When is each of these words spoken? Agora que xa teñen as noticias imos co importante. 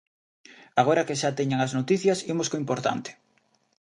Agora 0.81 1.05
que 1.07 1.19
xa 1.21 1.37
teñen 1.39 1.59
as 1.61 1.75
noticias 1.79 2.19
imos 2.33 2.49
co 2.49 2.61
importante. 2.63 3.09